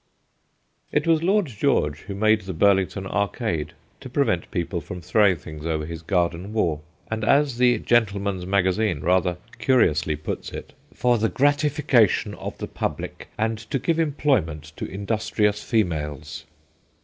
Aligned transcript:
It 0.91 1.05
was 1.05 1.21
Lord 1.21 1.45
George 1.45 1.99
who 2.07 2.15
made 2.15 2.41
the 2.41 2.53
Bur 2.55 2.73
lington 2.73 3.05
Arcade, 3.05 3.73
to 3.99 4.09
prevent 4.09 4.49
people 4.49 4.81
from 4.81 4.99
throwing 4.99 5.35
things 5.35 5.63
over 5.63 5.85
his 5.85 6.01
garden 6.01 6.53
wall, 6.53 6.83
and, 7.11 7.23
as 7.23 7.59
the 7.59 7.77
Gentleman's 7.77 8.47
Magazine 8.47 9.01
rather 9.01 9.37
curiously 9.59 10.15
puts 10.15 10.49
it,' 10.53 10.73
for 11.01 11.19
the 11.19 11.29
gratification 11.29 12.33
of 12.33 12.57
the 12.57 12.65
publick, 12.67 13.27
and 13.37 13.59
to 13.69 13.77
give 13.77 13.99
employment 13.99 14.71
to 14.77 14.85
industrious 14.85 15.61
females.' 15.63 16.45